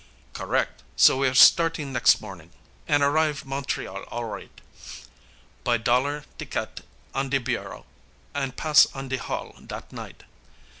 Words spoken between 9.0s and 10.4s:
de hall dat night.